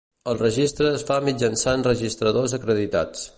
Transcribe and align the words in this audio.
El 0.31 0.37
registre 0.37 0.87
es 0.93 1.03
fa 1.09 1.17
mitjançant 1.27 1.85
registradors 1.89 2.57
acreditats. 2.61 3.29